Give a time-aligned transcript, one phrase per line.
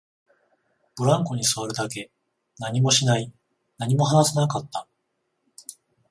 [0.97, 2.09] ブランコに座るだけ、
[2.57, 3.31] 何もしない、
[3.77, 4.87] 何も話さなかった